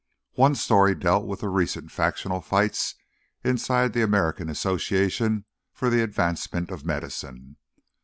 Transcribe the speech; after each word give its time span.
One 0.33 0.55
story 0.55 0.95
dealt 0.95 1.27
with 1.27 1.41
the 1.41 1.47
recent 1.49 1.91
factional 1.91 2.41
fights 2.41 2.95
inside 3.43 3.93
the 3.93 4.01
American 4.01 4.49
Association 4.49 5.45
for 5.73 5.91
the 5.91 6.01
Advancement 6.01 6.71
of 6.71 6.83
Medicine. 6.83 7.57